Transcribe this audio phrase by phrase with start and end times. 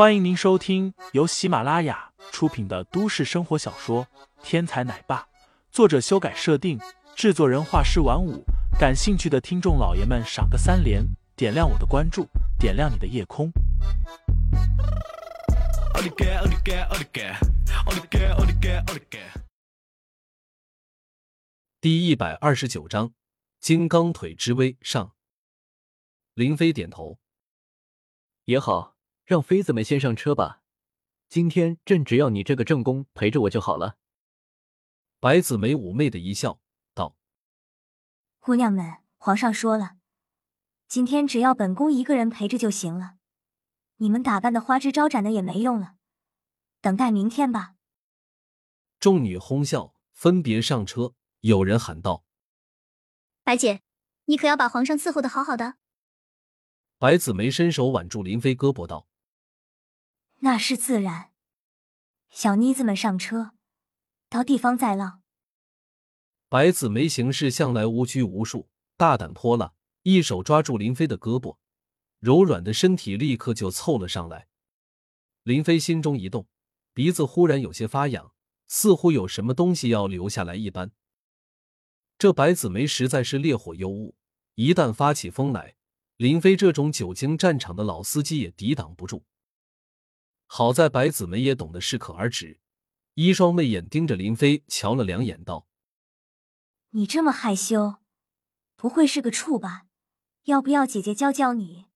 [0.00, 4.06] 欢迎您收听由喜马拉雅出品的都市生活小说
[4.42, 5.20] 《天才奶爸》，
[5.70, 6.80] 作者修改设定，
[7.14, 8.42] 制作人画师晚舞。
[8.78, 11.04] 感兴趣的听众老爷们，赏个三连，
[11.36, 12.26] 点亮我的关注，
[12.58, 13.52] 点亮你的夜空。
[21.78, 23.12] 第一百二十九章：
[23.60, 25.12] 金刚腿之威上。
[26.32, 27.18] 林飞点头，
[28.46, 28.89] 也好，
[29.30, 30.60] 让妃子们先上车吧。
[31.28, 33.96] 今天朕只要你这个正宫陪着我就好了。
[35.20, 36.58] 白子梅妩媚的一笑，
[36.94, 37.14] 道
[38.40, 39.98] ：“姑娘们，皇上说了，
[40.88, 43.18] 今天只要本宫一个人陪着就行了。
[43.98, 45.94] 你们打扮的花枝招展的也没用了，
[46.80, 47.76] 等待明天吧。”
[48.98, 51.14] 众女哄笑，分别上车。
[51.42, 52.24] 有人喊道
[53.44, 53.82] ：“白姐，
[54.24, 55.76] 你可要把皇上伺候的好好的。”
[56.98, 59.06] 白子梅伸手挽住林飞胳膊道
[60.40, 61.30] ：“那是自然。
[62.30, 63.52] 小妮子们上车，
[64.28, 65.22] 到地方再浪。”
[66.48, 71.56] 白子梅行事向来无拘无束，大胆泼辣，一手抓住林飞的胳膊，
[72.18, 74.48] 柔软的身体立刻就凑了上来。
[75.44, 76.46] 林飞心中一动，
[76.92, 78.32] 鼻子忽然有些发痒，
[78.66, 80.90] 似乎有什么东西要流下来一般。
[82.18, 84.14] 这白子梅实在是烈火尤物，
[84.54, 85.76] 一旦发起疯来。
[86.16, 89.24] 林飞这种久经战场的老司机也抵挡不住。
[90.52, 92.58] 好在白子梅也懂得适可而止，
[93.14, 95.68] 一双媚眼盯着林飞瞧了两眼，道
[96.90, 97.98] ：“你这么害羞，
[98.74, 99.86] 不会是个处吧？
[100.46, 101.86] 要不要姐姐教教你？”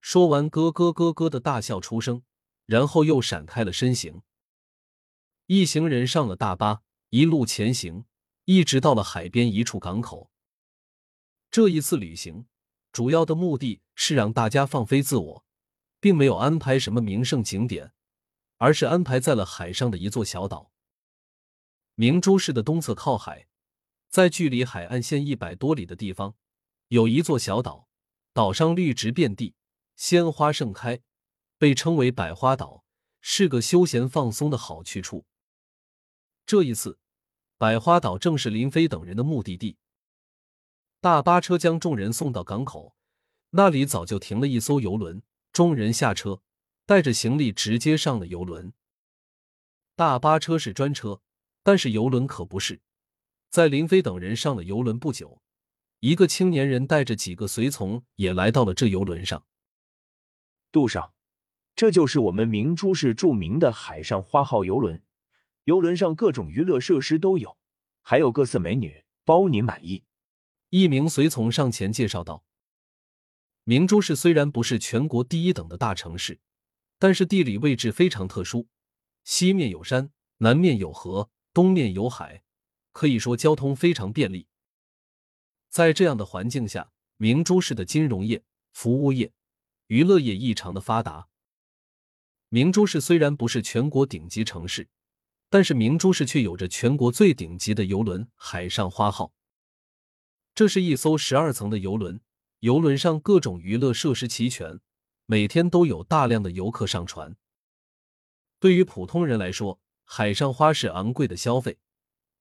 [0.00, 2.22] 说完，咯咯咯咯的大笑出声，
[2.66, 4.22] 然后又闪开了身形。
[5.46, 8.04] 一行人上了大巴，一路前行，
[8.44, 10.30] 一直到了海边一处港口。
[11.50, 12.46] 这一次旅行。
[12.92, 15.44] 主要的目的是让大家放飞自我，
[16.02, 17.92] 并没有安排什么名胜景点，
[18.56, 20.72] 而是安排在了海上的一座小岛。
[21.94, 23.46] 明珠市的东侧靠海，
[24.08, 26.34] 在距离海岸线一百多里的地方，
[26.88, 27.88] 有一座小岛，
[28.32, 29.54] 岛上绿植遍地，
[29.94, 31.00] 鲜花盛开，
[31.56, 32.82] 被称为百花岛，
[33.20, 35.24] 是个休闲放松的好去处。
[36.44, 36.98] 这一次，
[37.56, 39.76] 百花岛正是林飞等人的目的地。
[41.00, 42.96] 大巴车将众人送到港口，
[43.50, 45.22] 那里早就停了一艘游轮。
[45.52, 46.40] 众人下车，
[46.86, 48.72] 带着行李直接上了游轮。
[49.94, 51.20] 大巴车是专车，
[51.62, 52.80] 但是游轮可不是。
[53.50, 55.42] 在林飞等人上了游轮不久，
[56.00, 59.44] 一个青年人带着几个随从也来到了这游轮上。
[60.72, 61.12] 杜上，
[61.76, 65.02] 这就是我们明珠市著名的海上花号游轮。
[65.64, 67.58] 游轮上各种娱乐设施都有，
[68.00, 70.04] 还有各色美女，包你满意。
[70.70, 72.42] 一名随从上前介绍道
[73.64, 76.40] ：“明珠市虽然不是全国第一等的大城市，
[76.98, 78.66] 但是地理位置非常特殊，
[79.22, 82.42] 西面有山，南面有河，东面有海，
[82.90, 84.48] 可以说交通非常便利。
[85.68, 89.32] 在这样的环境下，明珠市的金融业、服务业、
[89.86, 91.28] 娱乐业异常的发达。
[92.48, 94.88] 明珠市虽然不是全国顶级城市，
[95.48, 99.32] 但是明珠市却有着全国最顶级的游轮——海上花号。”
[100.52, 102.20] 这是一艘十二层的游轮，
[102.62, 104.78] 游轮上各种娱乐设施齐全，
[105.26, 107.36] 每天都有大量的游客上船。
[108.60, 111.80] 对于普通人来说，海上花是昂贵的消费，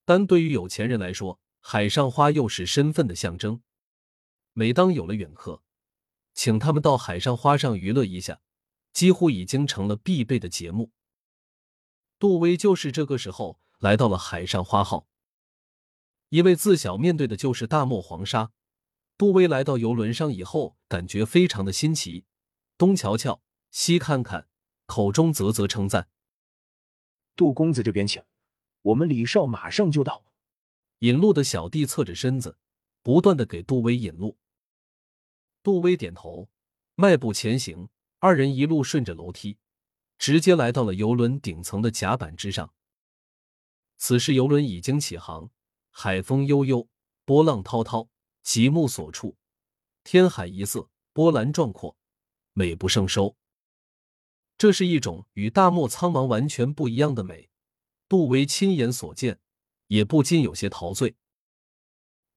[0.06, 3.64] 但对于有钱人来说，海上花又是身份的象征。
[4.54, 5.64] 每当有了远客，
[6.36, 8.42] 请他们到海上花上娱乐一下，
[8.94, 10.92] 几乎已经成了必备的节目。
[12.20, 15.08] 杜威就是这个时候来到了海上花号。
[16.30, 18.52] 因为自小面对的就是大漠黄沙，
[19.22, 22.26] 杜威来到游轮上以后，感觉非常的新奇，
[22.76, 24.48] 东瞧瞧，西看看，
[24.88, 26.10] 口中啧啧称赞
[27.38, 28.24] ：“杜公子这边请，
[28.82, 30.26] 我们李少马上就到。”
[31.02, 32.58] 引路的小弟侧着身子，
[33.04, 34.40] 不断的给杜威引路。
[35.62, 36.50] 杜威点头，
[36.96, 39.60] 迈步前行，二人一路顺着楼梯，
[40.18, 42.74] 直接来到了游轮顶层的甲板之上。
[43.98, 45.52] 此时游轮已经起航。
[45.92, 46.90] 海风悠悠，
[47.24, 48.10] 波浪滔滔，
[48.44, 49.38] 极目所处，
[50.04, 51.96] 天海一色，波澜壮阔，
[52.54, 53.36] 美不胜收。
[54.58, 57.50] 这是一种与大漠苍茫完全不一样的美。
[58.08, 59.40] 杜威亲眼所见，
[59.88, 61.16] 也不禁有些陶醉。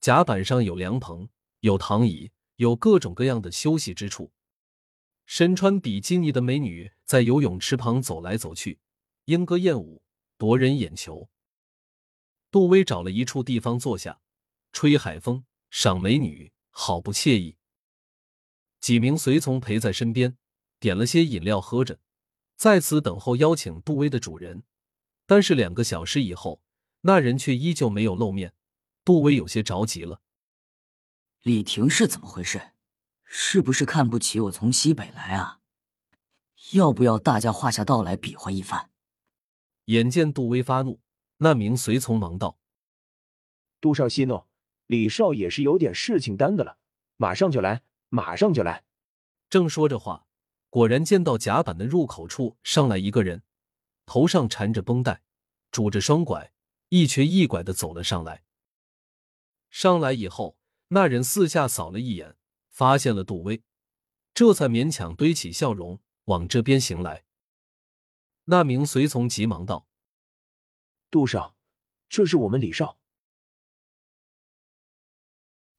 [0.01, 1.29] 甲板上有凉棚，
[1.61, 4.33] 有躺椅，有各种各样的休息之处。
[5.27, 8.79] 身穿比基尼的美女在游泳池旁走来走去，
[9.25, 10.03] 莺歌燕舞，
[10.37, 11.29] 夺人眼球。
[12.51, 14.21] 杜威找了一处地方坐下，
[14.71, 15.45] 吹海风，
[15.77, 17.57] 赏美女，好不惬意。
[18.81, 20.39] 几名随从陪在身边，
[20.79, 21.99] 点了些饮料喝着，
[22.55, 24.63] 在此等候邀请杜威的主人。
[25.27, 26.63] 但是两个小时以后，
[27.01, 28.55] 那人却依旧没有露面。
[29.05, 30.21] 杜威有些着急了。
[31.43, 32.71] 李婷是怎么回事？
[33.25, 35.59] 是不是看不起我从西北来啊？
[36.75, 38.93] 要不要大家画下道来比划一番？
[39.87, 41.01] 眼见杜威发怒，
[41.39, 42.61] 那名随从忙道
[43.83, 44.45] ：“杜少息怒，
[44.87, 46.79] 李少也是有点事情耽搁了，
[47.17, 48.85] 马上就来，马上就来。”
[49.49, 50.27] 正说着话，
[50.69, 53.43] 果然见到甲板的入口处上来一个人，
[54.05, 55.23] 头上缠着绷带，
[55.71, 56.53] 拄着双拐，
[56.89, 58.43] 一瘸一拐的走了上来。
[59.71, 60.57] 上来以后，
[60.89, 62.37] 那人四下扫了一眼，
[62.69, 63.63] 发现了杜威，
[64.33, 67.25] 这才勉强堆起笑容往这边行来。
[68.45, 69.87] 那名随从急忙道
[71.11, 71.57] ：“杜少，
[72.09, 72.99] 这是我们李少。”